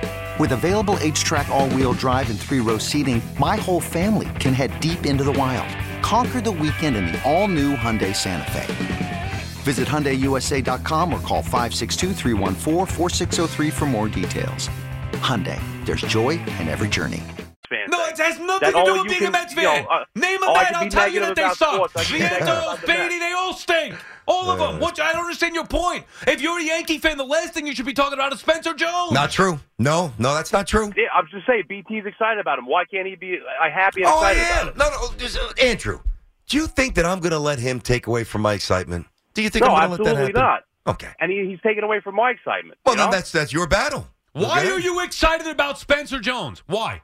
With 0.41 0.51
available 0.53 0.95
HTRAC, 0.95 1.49
all 1.49 1.69
wheel 1.69 1.93
drive, 1.93 2.31
and 2.31 2.39
three 2.39 2.61
row 2.61 2.79
seating, 2.79 3.21
my 3.39 3.57
whole 3.57 3.79
family 3.79 4.27
can 4.39 4.55
head 4.55 4.71
deep 4.79 5.05
into 5.05 5.23
the 5.23 5.33
wild. 5.33 5.69
Conquer 6.01 6.41
the 6.41 6.51
weekend 6.51 6.95
in 6.95 7.05
the 7.05 7.21
all 7.29 7.47
new 7.47 7.75
Hyundai 7.75 8.15
Santa 8.15 8.49
Fe. 8.51 9.29
Visit 9.61 9.87
HyundaiUSA.com 9.87 11.13
or 11.13 11.19
call 11.19 11.43
562-314-4603 11.43 13.71
for 13.71 13.85
more 13.85 14.09
details. 14.09 14.67
Hyundai, 15.21 15.61
there's 15.85 16.01
joy 16.01 16.31
in 16.31 16.67
every 16.67 16.89
journey. 16.89 17.21
No, 17.87 18.03
it 18.05 18.17
has 18.17 18.37
nothing 18.39 18.73
That 18.73 18.73
to 18.73 18.83
do 18.83 18.93
with 18.99 19.07
being 19.07 19.19
can- 19.19 19.27
a 19.27 19.31
Mets 19.31 19.55
you 19.55 19.61
know, 19.61 19.73
fan. 19.75 19.85
uh, 19.89 20.03
Name 20.15 20.41
a 20.43 20.47
oh, 20.47 20.53
I'll 20.55 20.89
tell 20.89 21.07
you 21.07 21.19
negative 21.21 21.27
that 21.27 21.35
they 21.35 21.43
about 21.43 21.57
suck. 21.57 21.73
sports. 21.75 21.95
I 21.95 22.03
can 22.03 22.13
be 22.13 22.19
negative 22.19 22.47
Vientos, 22.47 22.73
about. 22.73 22.85
Baty, 22.87 23.19
they 23.19 23.20
all 23.51 23.57
stink. 23.57 23.95
All 24.27 24.49
of 24.49 24.59
them. 24.59 24.79
What, 24.79 24.99
I 24.99 25.11
don't 25.11 25.21
understand 25.21 25.55
your 25.55 25.65
point. 25.65 26.05
If 26.27 26.41
you're 26.41 26.59
a 26.59 26.63
Yankee 26.63 26.97
fan, 26.97 27.17
the 27.17 27.25
last 27.25 27.53
thing 27.53 27.67
you 27.67 27.75
should 27.75 27.85
be 27.85 27.93
talking 27.93 28.13
about 28.13 28.31
is 28.33 28.39
Spencer 28.39 28.73
Jones. 28.73 29.11
Not 29.11 29.31
true. 29.31 29.59
No, 29.79 30.13
no, 30.17 30.33
that's 30.33 30.53
not 30.53 30.67
true. 30.67 30.91
Yeah, 30.95 31.05
I'm 31.13 31.27
just 31.31 31.45
saying, 31.47 31.63
BT's 31.67 32.05
excited 32.05 32.39
about 32.39 32.59
him. 32.59 32.65
Why 32.65 32.85
can't 32.85 33.07
he 33.07 33.15
be 33.15 33.37
uh, 33.39 33.69
happy 33.69 34.01
and 34.03 34.11
Oh, 34.11 34.19
I 34.19 34.31
excited 34.31 34.51
am. 34.51 34.67
about 34.69 34.93
him? 34.93 34.99
No, 35.01 35.07
no, 35.09 35.17
just, 35.17 35.37
uh, 35.37 35.51
Andrew. 35.61 35.99
Do 36.47 36.57
you 36.57 36.67
think 36.67 36.95
that 36.95 37.05
I'm 37.05 37.19
going 37.19 37.31
to 37.31 37.39
let 37.39 37.59
him 37.59 37.79
take 37.79 38.07
away 38.07 38.23
from 38.23 38.41
my 38.41 38.53
excitement? 38.53 39.05
Do 39.33 39.41
you 39.41 39.49
think 39.49 39.65
No, 39.65 39.71
I'm 39.73 39.89
going 39.89 39.97
to 39.99 40.03
let 40.03 40.15
that 40.15 40.21
absolutely 40.21 40.41
happen? 40.41 40.63
not. 40.85 40.93
Okay. 40.95 41.09
And 41.19 41.31
he, 41.31 41.45
he's 41.49 41.61
taken 41.61 41.83
away 41.83 41.99
from 42.01 42.15
my 42.15 42.31
excitement. 42.31 42.77
Well, 42.85 42.95
then 42.95 43.05
know? 43.05 43.11
that's 43.11 43.31
that's 43.31 43.53
your 43.53 43.67
battle. 43.67 44.07
Why 44.33 44.61
Okay? 44.61 44.71
are 44.71 44.79
you 44.79 45.03
excited 45.03 45.47
about 45.47 45.77
Spencer 45.77 46.19
Jones? 46.19 46.63
Why? 46.67 47.01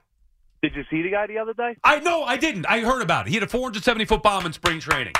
Did 0.63 0.75
you 0.75 0.83
see 0.89 1.01
the 1.03 1.09
guy 1.11 1.27
the 1.27 1.37
other 1.37 1.53
day? 1.53 1.77
I 1.83 1.99
know, 1.99 2.23
I 2.23 2.35
didn't. 2.37 2.65
I 2.67 2.79
heard 2.79 3.01
about 3.03 3.27
it. 3.27 3.29
He 3.29 3.35
had 3.35 3.43
a 3.43 3.47
470 3.47 4.05
foot 4.05 4.23
bomb 4.23 4.45
in 4.45 4.53
spring 4.53 4.79
training. 4.79 5.13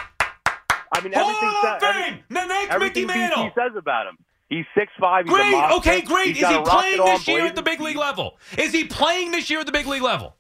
I 0.92 1.02
mean, 1.02 1.14
Hall 1.14 1.30
everything, 1.30 1.50
of 1.50 1.80
Fame! 1.82 2.24
The 2.30 2.46
next 2.46 2.74
everything 2.74 3.08
Mickey 3.08 3.20
Mantle! 3.20 3.52
says 3.56 3.76
about 3.76 4.08
him. 4.08 4.18
He's 4.50 4.66
six 4.76 4.92
five. 5.00 5.26
He's 5.26 5.34
Great. 5.34 5.72
Okay, 5.78 6.02
great. 6.02 6.36
He's 6.36 6.44
Is 6.44 6.50
he 6.50 6.62
playing 6.62 7.04
this 7.04 7.28
year 7.28 7.46
at 7.46 7.56
the 7.56 7.62
big 7.62 7.82
league 7.82 7.98
level? 7.98 8.38
Is 8.58 8.72
he 8.72 8.86
playing 8.86 9.32
this 9.32 9.50
year 9.50 9.60
at 9.60 9.66
the 9.66 9.72
big 9.72 9.88
league 9.88 10.02
level? 10.02 10.36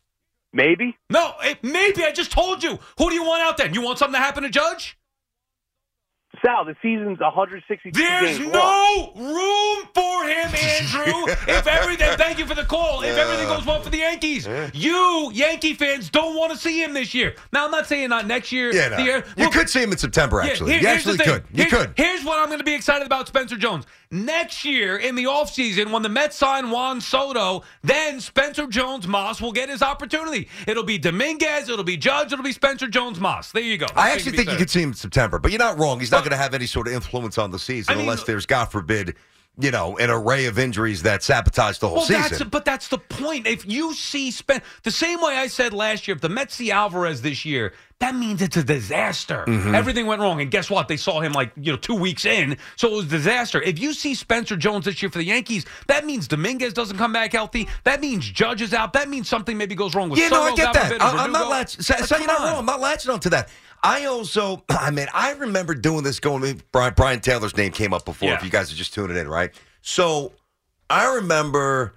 Maybe. 0.53 0.95
No, 1.09 1.33
it, 1.41 1.63
maybe. 1.63 2.03
I 2.03 2.11
just 2.11 2.31
told 2.31 2.63
you. 2.63 2.79
Who 2.97 3.09
do 3.09 3.15
you 3.15 3.23
want 3.23 3.43
out 3.43 3.57
then? 3.57 3.73
You 3.73 3.81
want 3.81 3.99
something 3.99 4.19
to 4.19 4.23
happen 4.23 4.43
to 4.43 4.49
Judge? 4.49 4.97
Sal, 6.45 6.65
the 6.65 6.75
season's 6.83 7.19
162 7.19 7.91
There's 7.97 8.37
games 8.37 8.53
long. 8.53 8.53
no 8.53 9.11
room 9.15 9.87
for 9.95 10.23
him, 10.27 10.49
Andrew. 10.53 11.25
if 11.47 11.65
everything, 11.65 12.15
thank 12.17 12.37
you 12.37 12.45
for 12.45 12.53
the 12.53 12.63
call. 12.65 13.01
If 13.01 13.17
everything 13.17 13.47
goes 13.47 13.65
well 13.65 13.81
for 13.81 13.89
the 13.89 13.97
Yankees, 13.99 14.47
you 14.73 15.31
Yankee 15.33 15.73
fans 15.73 16.09
don't 16.11 16.35
want 16.35 16.51
to 16.51 16.57
see 16.57 16.83
him 16.83 16.93
this 16.93 17.13
year. 17.15 17.33
Now, 17.53 17.65
I'm 17.65 17.71
not 17.71 17.87
saying 17.87 18.09
not 18.09 18.27
next 18.27 18.51
year. 18.51 18.71
Yeah, 18.73 18.89
no. 18.89 18.97
the 18.97 19.03
year. 19.03 19.23
you 19.35 19.45
Look, 19.45 19.53
could 19.53 19.69
see 19.69 19.81
him 19.81 19.91
in 19.91 19.97
September. 19.97 20.41
yeah, 20.43 20.51
Actually, 20.51 20.73
here- 20.73 20.81
you 20.81 20.87
actually 20.87 21.17
could. 21.17 21.43
You 21.51 21.63
Here's- 21.63 21.71
could. 21.71 21.93
Here's 21.97 22.23
what 22.23 22.37
I'm 22.39 22.47
going 22.47 22.59
to 22.59 22.65
be 22.65 22.75
excited 22.75 23.05
about 23.07 23.27
Spencer 23.27 23.55
Jones. 23.57 23.85
Next 24.09 24.63
year 24.63 24.95
in 24.97 25.15
the 25.15 25.25
offseason, 25.25 25.91
when 25.91 26.01
the 26.01 26.09
Mets 26.09 26.37
sign 26.37 26.69
Juan 26.71 27.01
Soto, 27.01 27.63
then 27.83 28.21
Spencer 28.21 28.65
Jones 28.65 29.05
Maas 29.05 29.41
will 29.41 29.51
get 29.51 29.67
his 29.67 29.81
opportunity. 29.81 30.47
It'll 30.65 30.83
be 30.83 30.97
Dominguez, 30.97 31.67
it'll 31.67 31.83
be 31.83 31.97
Judge, 31.97 32.31
it'll 32.31 32.43
be 32.43 32.53
Spencer 32.53 32.87
Jones 32.87 33.19
Maas. 33.19 33.51
There 33.51 33.61
you 33.61 33.77
go. 33.77 33.87
I 33.95 34.11
actually 34.11 34.37
think 34.37 34.45
you 34.45 34.51
said. 34.53 34.59
could 34.59 34.69
see 34.69 34.81
him 34.81 34.89
in 34.89 34.95
September, 34.95 35.39
but 35.39 35.51
you're 35.51 35.59
not 35.59 35.77
wrong. 35.77 35.99
He's 35.99 36.11
not 36.11 36.19
going 36.19 36.31
to 36.31 36.37
have 36.37 36.53
any 36.53 36.67
sort 36.67 36.87
of 36.87 36.93
influence 36.93 37.37
on 37.37 37.51
the 37.51 37.59
season 37.59 37.91
I 37.91 37.95
mean- 37.95 38.05
unless 38.05 38.23
there's, 38.23 38.45
God 38.45 38.65
forbid, 38.65 39.15
you 39.59 39.71
know, 39.71 39.97
an 39.97 40.09
array 40.09 40.45
of 40.45 40.59
injuries 40.59 41.03
that 41.03 41.23
sabotage 41.23 41.79
the 41.79 41.87
whole 41.87 41.97
Well, 41.97 42.07
that's 42.07 42.29
season. 42.29 42.49
but 42.49 42.63
that's 42.65 42.87
the 42.89 42.97
point. 42.99 43.47
If 43.47 43.65
you 43.67 43.93
see 43.93 44.29
Spen 44.31 44.61
the 44.83 44.91
same 44.91 45.19
way 45.19 45.35
I 45.35 45.47
said 45.47 45.73
last 45.73 46.07
year, 46.07 46.15
if 46.15 46.21
the 46.21 46.29
Mets 46.29 46.55
see 46.55 46.71
Alvarez 46.71 47.21
this 47.21 47.43
year, 47.43 47.73
that 47.99 48.13
means 48.13 48.43
it's 48.43 48.55
a 48.57 48.63
disaster. 48.63 49.43
Mm-hmm. 49.47 49.73
Everything 49.73 50.05
went 50.05 50.21
wrong, 50.21 50.39
and 50.39 50.51
guess 50.51 50.69
what? 50.69 50.87
They 50.87 50.97
saw 50.97 51.19
him 51.19 51.31
like 51.33 51.51
you 51.55 51.71
know 51.71 51.77
two 51.77 51.95
weeks 51.95 52.25
in, 52.25 52.57
so 52.75 52.89
it 52.89 52.95
was 52.95 53.05
a 53.05 53.09
disaster. 53.09 53.59
If 53.59 53.79
you 53.79 53.93
see 53.93 54.13
Spencer 54.13 54.55
Jones 54.55 54.85
this 54.85 55.01
year 55.01 55.09
for 55.09 55.17
the 55.17 55.25
Yankees, 55.25 55.65
that 55.87 56.05
means 56.05 56.27
Dominguez 56.27 56.73
doesn't 56.73 56.97
come 56.97 57.11
back 57.11 57.31
healthy. 57.33 57.67
That 57.85 57.99
means 57.99 58.29
Judge 58.29 58.61
is 58.61 58.73
out. 58.75 58.93
That 58.93 59.09
means 59.09 59.27
something 59.27 59.57
maybe 59.57 59.73
goes 59.73 59.95
wrong 59.95 60.09
with 60.09 60.19
yeah, 60.19 60.29
no, 60.29 60.43
I 60.43 60.53
get 60.55 60.73
that. 60.73 61.01
I, 61.01 61.23
I'm 61.23 61.31
not 61.31 61.49
latching. 61.49 61.81
So, 61.81 61.95
so 61.95 62.17
you're 62.17 62.27
not 62.27 62.41
on. 62.41 62.45
wrong. 62.47 62.59
I'm 62.59 62.65
not 62.67 62.79
latching 62.79 63.11
onto 63.11 63.29
that. 63.31 63.49
I 63.83 64.05
also, 64.05 64.63
I 64.69 64.91
mean, 64.91 65.07
I 65.13 65.31
remember 65.33 65.73
doing 65.73 66.03
this 66.03 66.19
going. 66.19 66.61
Brien, 66.71 66.93
Brien 66.93 67.19
Taylor's 67.19 67.55
name 67.55 67.71
came 67.71 67.93
up 67.93 68.05
before. 68.05 68.29
Yeah. 68.29 68.35
If 68.35 68.43
you 68.43 68.49
guys 68.49 68.71
are 68.71 68.75
just 68.75 68.93
tuning 68.93 69.17
in, 69.17 69.27
right? 69.27 69.51
So 69.81 70.33
I 70.89 71.15
remember 71.15 71.93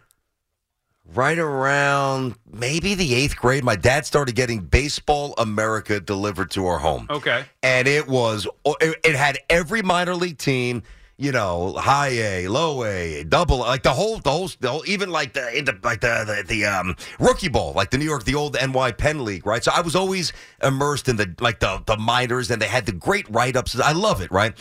right 1.15 1.39
around 1.39 2.37
maybe 2.51 2.95
the 2.95 3.15
eighth 3.15 3.37
grade, 3.37 3.65
my 3.65 3.77
dad 3.77 4.07
started 4.07 4.35
getting 4.37 4.61
Baseball 4.61 5.35
America 5.39 5.99
delivered 6.01 6.51
to 6.53 6.67
our 6.67 6.79
home. 6.79 7.07
Okay. 7.11 7.45
and 7.63 7.89
it 7.89 8.07
was 8.07 8.47
it, 8.81 8.97
it 9.05 9.15
had 9.17 9.39
every 9.49 9.83
minor 9.83 10.15
league 10.15 10.39
team 10.39 10.83
you 11.21 11.33
know 11.33 11.75
high 11.75 12.09
a 12.09 12.49
low 12.49 12.83
a 12.83 13.23
double 13.25 13.59
like 13.59 13.83
the 13.83 13.93
whole 13.93 14.19
the 14.21 14.31
whole, 14.31 14.49
the 14.61 14.71
whole 14.71 14.83
even 14.87 15.11
like 15.11 15.35
the, 15.35 15.63
the 15.65 15.79
like 15.87 16.01
the, 16.01 16.25
the 16.27 16.43
the 16.49 16.65
um 16.65 16.97
rookie 17.19 17.49
ball 17.49 17.75
like 17.75 17.91
the 17.91 17.99
new 17.99 18.07
york 18.07 18.25
the 18.25 18.35
old 18.35 18.55
ny 18.55 18.91
penn 18.91 19.23
league 19.23 19.45
right 19.45 19.63
so 19.63 19.71
i 19.75 19.83
was 19.83 19.95
always 19.95 20.33
immersed 20.63 21.09
in 21.11 21.17
the 21.17 21.33
like 21.39 21.61
the 21.61 21.83
the 21.85 21.97
minors 21.99 22.51
and 22.51 22.61
they 22.61 22.67
had 22.67 22.87
the 22.87 22.93
great 22.93 23.29
write-ups 23.29 23.79
i 23.79 23.93
love 23.93 24.23
it 24.23 24.33
right 24.33 24.55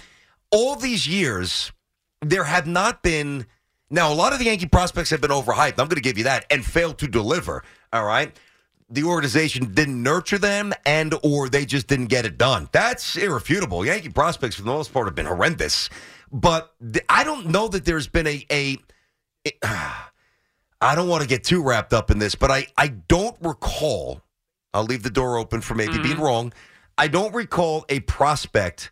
all 0.52 0.76
these 0.76 1.08
years 1.08 1.72
there 2.22 2.44
have 2.44 2.68
not 2.68 3.02
been 3.02 3.46
now 3.90 4.12
a 4.12 4.16
lot 4.16 4.34
of 4.34 4.40
the 4.40 4.46
yankee 4.46 4.68
prospects 4.68 5.10
have 5.10 5.22
been 5.22 5.32
overhyped 5.32 5.80
i'm 5.80 5.88
going 5.88 5.92
to 5.92 6.02
give 6.02 6.18
you 6.18 6.26
that 6.26 6.46
and 6.52 6.66
failed 6.66 6.98
to 6.98 7.08
deliver 7.08 7.64
all 7.94 8.04
right 8.04 8.38
the 8.90 9.04
organization 9.04 9.74
didn't 9.74 10.02
nurture 10.02 10.40
them 10.40 10.74
and 10.86 11.14
or 11.24 11.48
they 11.48 11.64
just 11.64 11.88
didn't 11.88 12.08
get 12.08 12.26
it 12.26 12.38
done. 12.38 12.70
That's 12.72 13.18
irrefutable. 13.18 13.86
Yankee 13.86 14.10
prospects 14.10 14.56
for 14.56 14.64
the 14.64 14.72
most 14.72 14.92
part 14.92 15.06
have 15.06 15.16
been 15.16 15.28
horrendous. 15.28 15.90
But 16.32 16.74
th- 16.82 17.06
I 17.10 17.24
don't 17.24 17.48
know 17.48 17.68
that 17.68 17.86
there's 17.86 18.08
been 18.08 18.28
a 18.28 18.46
a 18.52 18.78
I 20.82 20.96
don't 20.96 21.10
want 21.10 21.24
to 21.24 21.28
get 21.28 21.44
too 21.44 21.62
wrapped 21.62 21.94
up 21.94 22.12
in 22.12 22.20
this, 22.20 22.36
but 22.36 22.52
I 22.52 22.68
I 22.78 22.88
don't 22.88 23.38
recall 23.42 24.22
I'll 24.74 24.84
leave 24.84 25.04
the 25.04 25.10
door 25.10 25.38
open 25.38 25.62
for 25.62 25.76
maybe 25.76 25.94
being 25.94 26.16
mm-hmm. 26.16 26.22
wrong. 26.22 26.54
I 26.98 27.08
don't 27.08 27.34
recall 27.34 27.86
a 27.90 28.02
prospect 28.02 28.92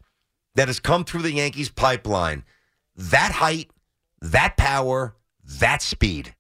that 0.56 0.68
has 0.68 0.80
come 0.80 1.04
through 1.04 1.22
the 1.22 1.34
Yankees 1.34 1.70
pipeline 1.70 2.44
that 2.96 3.32
height, 3.32 3.70
that 4.22 4.58
power, 4.58 5.16
that 5.60 5.82
speed. 5.82 6.34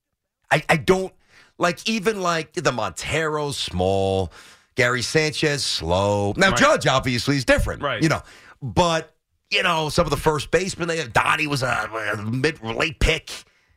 I, 0.51 0.63
I 0.68 0.77
don't 0.77 1.13
like 1.58 1.88
even 1.88 2.22
like 2.22 2.54
the 2.54 2.72
Monteros 2.72 3.54
small, 3.54 4.32
Gary 4.75 5.01
Sanchez 5.01 5.63
slow. 5.63 6.34
Now 6.36 6.50
Right. 6.50 6.58
Judge 6.58 6.88
obviously 6.88 7.38
is 7.38 7.46
different, 7.46 7.82
Right. 7.82 8.01
You 8.01 8.10
know, 8.10 8.24
but 8.62 9.16
you 9.51 9.63
know 9.63 9.89
some 9.89 10.06
of 10.06 10.12
the 10.12 10.18
first 10.18 10.51
basemen 10.51 10.88
they 10.88 11.06
Donnie 11.08 11.48
was 11.48 11.63
a, 11.63 11.89
a 12.13 12.22
mid 12.22 12.62
late 12.63 13.00
pick. 13.00 13.32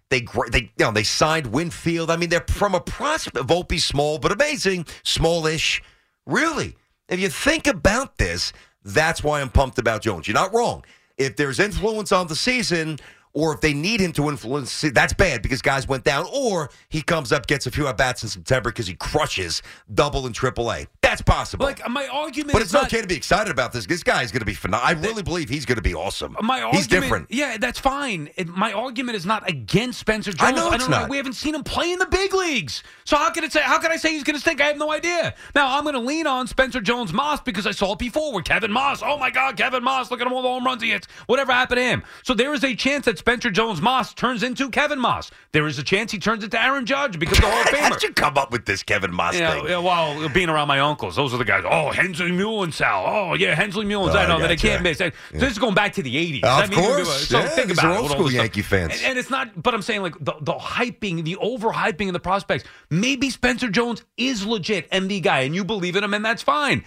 They 0.08 0.26
they 0.50 0.70
you 0.78 0.84
know 0.84 0.92
they 0.92 1.04
signed 1.04 1.46
Winfield. 1.48 2.10
I 2.10 2.16
mean 2.16 2.28
they're 2.28 2.44
from 2.48 2.74
a 2.74 2.80
prospect. 2.80 3.46
Volpe 3.46 3.80
small 3.80 4.18
but 4.18 4.32
amazing, 4.32 4.86
smallish. 5.04 5.82
Really, 6.26 6.76
if 7.08 7.20
you 7.20 7.28
think 7.28 7.66
about 7.66 8.18
this, 8.18 8.52
that's 8.84 9.22
why 9.22 9.40
I'm 9.40 9.50
pumped 9.50 9.78
about 9.78 10.02
Jones. 10.02 10.26
You're 10.26 10.34
not 10.34 10.54
wrong. 10.54 10.84
If 11.18 11.36
there's 11.36 11.58
influence 11.58 12.12
on 12.12 12.28
the 12.28 12.36
season, 12.36 12.98
or 13.32 13.54
if 13.54 13.60
they 13.60 13.72
need 13.72 14.00
him 14.00 14.12
to 14.12 14.28
influence, 14.28 14.80
that's 14.92 15.12
bad 15.12 15.42
because 15.42 15.62
guys 15.62 15.86
went 15.86 16.04
down, 16.04 16.26
or 16.32 16.70
he 16.88 17.02
comes 17.02 17.32
up, 17.32 17.46
gets 17.46 17.66
a 17.66 17.70
few 17.70 17.86
at 17.86 17.96
bats 17.96 18.22
in 18.22 18.28
September 18.28 18.70
because 18.70 18.86
he 18.86 18.94
crushes 18.94 19.62
double 19.92 20.26
and 20.26 20.34
triple 20.34 20.72
A. 20.72 20.86
That's 21.00 21.22
possible. 21.22 21.66
Like 21.66 21.88
my 21.88 22.06
argument, 22.08 22.52
but 22.52 22.62
it's 22.62 22.72
not, 22.72 22.84
okay 22.84 23.00
to 23.00 23.06
be 23.06 23.16
excited 23.16 23.50
about 23.50 23.72
this. 23.72 23.86
This 23.86 24.02
guy 24.02 24.22
is 24.22 24.32
going 24.32 24.40
to 24.40 24.46
be 24.46 24.54
phenomenal. 24.54 24.88
I 24.88 25.00
really 25.00 25.22
believe 25.22 25.48
he's 25.48 25.64
going 25.64 25.76
to 25.76 25.82
be 25.82 25.94
awesome. 25.94 26.36
My 26.40 26.62
argument, 26.62 26.76
he's 26.76 26.86
different. 26.86 27.26
Yeah, 27.30 27.56
that's 27.56 27.78
fine. 27.78 28.30
It, 28.36 28.48
my 28.48 28.72
argument 28.72 29.16
is 29.16 29.26
not 29.26 29.48
against 29.48 30.00
Spencer 30.00 30.32
Jones. 30.32 30.52
I 30.52 30.54
know 30.54 30.72
it's 30.72 30.84
don't 30.84 30.90
not. 30.90 31.08
We 31.08 31.16
haven't 31.16 31.34
seen 31.34 31.54
him 31.54 31.62
play 31.62 31.92
in 31.92 31.98
the 31.98 32.06
big 32.06 32.32
leagues. 32.34 32.82
So 33.04 33.16
how 33.16 33.30
can 33.30 33.44
it 33.44 33.52
say? 33.52 33.60
How 33.60 33.78
can 33.78 33.92
I 33.92 33.96
say 33.96 34.12
he's 34.12 34.24
going 34.24 34.34
to 34.34 34.40
stink? 34.40 34.60
I 34.60 34.66
have 34.66 34.78
no 34.78 34.90
idea. 34.92 35.34
Now 35.54 35.76
I'm 35.76 35.84
going 35.84 35.94
to 35.94 36.00
lean 36.00 36.26
on 36.26 36.46
Spencer 36.46 36.80
Jones 36.80 37.12
Maas 37.12 37.40
because 37.40 37.66
I 37.66 37.72
saw 37.72 37.92
it 37.92 37.98
before 37.98 38.32
with 38.32 38.44
Kevin 38.44 38.72
Maas. 38.72 39.02
Oh 39.04 39.18
my 39.18 39.30
God, 39.30 39.56
Kevin 39.56 39.82
Maas! 39.84 40.10
Look 40.10 40.20
at 40.20 40.26
him 40.26 40.32
all 40.32 40.42
the 40.42 40.48
home 40.48 40.64
runs 40.64 40.82
he 40.82 40.90
hits. 40.90 41.06
Whatever 41.26 41.52
happened 41.52 41.78
to 41.78 41.84
him? 41.84 42.02
So 42.22 42.34
there 42.34 42.54
is 42.54 42.64
a 42.64 42.74
chance 42.74 43.06
that 43.06 43.19
Spencer 43.20 43.50
Jones 43.50 43.80
Maas 43.80 44.12
turns 44.14 44.42
into 44.42 44.68
Kevin 44.70 44.98
Maas. 44.98 45.30
There 45.52 45.66
is 45.66 45.78
a 45.78 45.82
chance 45.82 46.10
he 46.10 46.18
turns 46.18 46.42
into 46.42 46.60
Aaron 46.60 46.86
Judge 46.86 47.18
because 47.18 47.38
the 47.38 47.46
Hall 47.46 47.60
of 47.60 47.66
Famer. 47.68 47.78
How 47.80 47.88
did 47.90 48.02
you 48.02 48.12
come 48.12 48.36
up 48.36 48.50
with 48.50 48.64
this 48.66 48.82
Kevin 48.82 49.12
Maas 49.14 49.38
Yeah, 49.38 49.52
thing? 49.54 49.66
yeah, 49.68 49.78
well, 49.78 50.28
being 50.30 50.48
around 50.48 50.68
my 50.68 50.80
uncles, 50.80 51.16
those 51.16 51.32
are 51.32 51.36
the 51.38 51.44
guys. 51.44 51.64
Oh, 51.68 51.90
Hensley 51.92 52.30
Muhlensow. 52.32 53.04
Oh, 53.06 53.34
yeah, 53.34 53.54
Hensley 53.54 53.86
Meulens. 53.86 54.14
Oh, 54.14 54.18
I 54.18 54.26
know 54.26 54.40
that 54.40 54.50
I 54.50 54.56
can't 54.56 54.82
miss. 54.82 54.98
This 54.98 55.12
is 55.52 55.58
going 55.58 55.74
back 55.74 55.92
to 55.94 56.02
the 56.02 56.14
80s. 56.16 56.44
Of 56.44 56.48
I 56.48 56.66
mean, 56.66 56.78
course. 56.78 57.28
So 57.28 57.38
Yeah, 57.38 57.48
think 57.48 57.70
about 57.72 57.84
are 57.84 57.92
it. 57.94 57.98
old 58.00 58.10
school. 58.10 58.32
Yankee 58.32 58.62
fans. 58.62 58.92
And, 58.94 59.02
and 59.02 59.18
it's 59.18 59.30
not, 59.30 59.62
but 59.62 59.74
I'm 59.74 59.82
saying 59.82 60.02
like 60.02 60.14
the, 60.18 60.34
the 60.40 60.54
hyping, 60.54 61.24
the 61.24 61.36
overhyping 61.36 62.06
of 62.08 62.12
the 62.14 62.20
prospects. 62.20 62.64
Maybe 62.90 63.30
Spencer 63.30 63.68
Jones 63.68 64.02
is 64.16 64.44
legit 64.46 64.90
MD 64.90 65.22
guy 65.22 65.40
and 65.40 65.54
you 65.54 65.64
believe 65.64 65.94
in 65.96 66.02
him 66.04 66.14
and 66.14 66.24
that's 66.24 66.42
fine. 66.42 66.84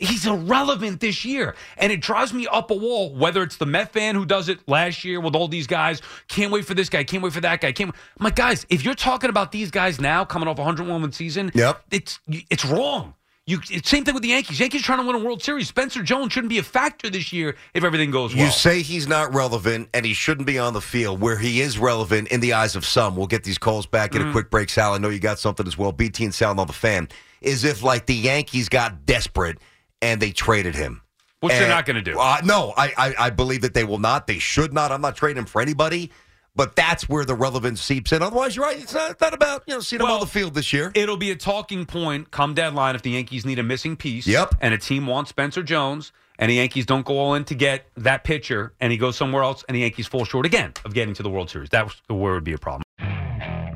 He's 0.00 0.26
irrelevant 0.26 1.00
this 1.00 1.24
year. 1.24 1.54
And 1.76 1.92
it 1.92 2.00
drives 2.00 2.32
me 2.32 2.46
up 2.46 2.70
a 2.70 2.74
wall, 2.74 3.14
whether 3.14 3.42
it's 3.42 3.56
the 3.56 3.66
Met 3.66 3.92
fan 3.92 4.14
who 4.14 4.24
does 4.24 4.48
it 4.48 4.58
last 4.66 5.04
year 5.04 5.20
with 5.20 5.36
all 5.36 5.46
these 5.46 5.66
guys. 5.66 6.00
Can't 6.28 6.50
wait 6.50 6.64
for 6.64 6.74
this 6.74 6.88
guy. 6.88 7.04
Can't 7.04 7.22
wait 7.22 7.34
for 7.34 7.42
that 7.42 7.60
guy. 7.60 7.72
Can't. 7.72 7.94
I'm 8.18 8.24
like, 8.24 8.36
guys, 8.36 8.64
if 8.70 8.84
you're 8.84 8.94
talking 8.94 9.28
about 9.28 9.52
these 9.52 9.70
guys 9.70 10.00
now 10.00 10.24
coming 10.24 10.48
off 10.48 10.58
a 10.58 10.62
101 10.62 11.02
win 11.02 11.12
season, 11.12 11.52
Yep. 11.54 11.84
it's 11.90 12.18
it's 12.28 12.64
wrong. 12.64 13.14
You, 13.46 13.60
same 13.82 14.04
thing 14.04 14.14
with 14.14 14.22
the 14.22 14.28
Yankees. 14.28 14.60
Yankees 14.60 14.82
trying 14.82 15.00
to 15.00 15.06
win 15.06 15.16
a 15.16 15.24
World 15.24 15.42
Series. 15.42 15.66
Spencer 15.66 16.04
Jones 16.04 16.32
shouldn't 16.32 16.50
be 16.50 16.58
a 16.58 16.62
factor 16.62 17.10
this 17.10 17.32
year 17.32 17.56
if 17.74 17.82
everything 17.82 18.12
goes 18.12 18.34
well. 18.34 18.44
You 18.44 18.52
say 18.52 18.80
he's 18.80 19.08
not 19.08 19.34
relevant 19.34 19.88
and 19.92 20.06
he 20.06 20.14
shouldn't 20.14 20.46
be 20.46 20.56
on 20.58 20.72
the 20.72 20.80
field 20.80 21.20
where 21.20 21.36
he 21.36 21.60
is 21.60 21.76
relevant 21.76 22.28
in 22.28 22.38
the 22.40 22.52
eyes 22.52 22.76
of 22.76 22.86
some. 22.86 23.16
We'll 23.16 23.26
get 23.26 23.42
these 23.42 23.58
calls 23.58 23.86
back 23.86 24.14
in 24.14 24.20
a 24.20 24.24
mm-hmm. 24.24 24.32
quick 24.32 24.50
break. 24.50 24.70
Sal, 24.70 24.94
I 24.94 24.98
know 24.98 25.08
you 25.08 25.18
got 25.18 25.40
something 25.40 25.66
as 25.66 25.76
well. 25.76 25.90
BT 25.90 26.24
and 26.24 26.34
Sal 26.34 26.58
on 26.60 26.66
the 26.66 26.72
fan. 26.72 27.08
Is 27.40 27.64
if 27.64 27.82
like 27.82 28.06
the 28.06 28.14
Yankees 28.14 28.68
got 28.68 29.04
desperate 29.04 29.58
and 30.02 30.20
they 30.20 30.32
traded 30.32 30.74
him. 30.74 31.02
Which 31.40 31.54
they're 31.54 31.68
not 31.68 31.86
gonna 31.86 32.02
do. 32.02 32.18
Uh, 32.18 32.38
no, 32.44 32.74
I, 32.76 32.92
I 32.96 33.14
I 33.18 33.30
believe 33.30 33.62
that 33.62 33.72
they 33.72 33.84
will 33.84 33.98
not. 33.98 34.26
They 34.26 34.38
should 34.38 34.74
not. 34.74 34.92
I'm 34.92 35.00
not 35.00 35.16
trading 35.16 35.38
him 35.38 35.46
for 35.46 35.62
anybody. 35.62 36.10
But 36.56 36.74
that's 36.74 37.08
where 37.08 37.24
the 37.24 37.34
relevance 37.34 37.80
seeps 37.80 38.12
in. 38.12 38.22
Otherwise, 38.22 38.56
you're 38.56 38.64
right. 38.64 38.76
It's 38.76 38.92
not, 38.92 39.12
it's 39.12 39.20
not 39.20 39.32
about 39.32 39.62
you 39.66 39.74
know 39.74 39.80
seeing 39.80 40.02
him 40.02 40.08
on 40.08 40.20
the 40.20 40.26
field 40.26 40.54
this 40.54 40.72
year. 40.72 40.90
It'll 40.94 41.16
be 41.16 41.30
a 41.30 41.36
talking 41.36 41.86
point 41.86 42.30
come 42.32 42.54
deadline 42.54 42.96
if 42.96 43.02
the 43.02 43.10
Yankees 43.10 43.46
need 43.46 43.58
a 43.58 43.62
missing 43.62 43.96
piece. 43.96 44.26
Yep. 44.26 44.56
And 44.60 44.74
a 44.74 44.78
team 44.78 45.06
wants 45.06 45.30
Spencer 45.30 45.62
Jones, 45.62 46.12
and 46.38 46.50
the 46.50 46.56
Yankees 46.56 46.86
don't 46.86 47.06
go 47.06 47.18
all 47.18 47.34
in 47.34 47.44
to 47.44 47.54
get 47.54 47.86
that 47.96 48.24
pitcher, 48.24 48.74
and 48.80 48.90
he 48.90 48.98
goes 48.98 49.16
somewhere 49.16 49.44
else, 49.44 49.64
and 49.68 49.76
the 49.76 49.80
Yankees 49.80 50.08
fall 50.08 50.24
short 50.24 50.44
again 50.44 50.72
of 50.84 50.92
getting 50.92 51.14
to 51.14 51.22
the 51.22 51.30
World 51.30 51.50
Series. 51.50 51.70
That 51.70 51.84
was 51.84 52.02
where 52.08 52.32
it 52.32 52.34
would 52.34 52.44
be 52.44 52.52
a 52.52 52.58
problem. 52.58 52.82